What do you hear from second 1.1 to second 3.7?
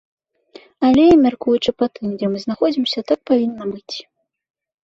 мяркуючы па тым, дзе мы знаходзімся, так павінна